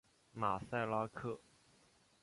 [0.33, 1.39] 马赛拉克。